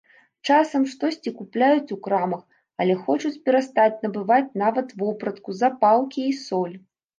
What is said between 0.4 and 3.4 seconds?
Часам штосьці купляюць у крамах, але хочуць